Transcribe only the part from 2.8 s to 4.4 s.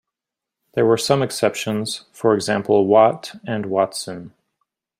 "Watt" and "Watson".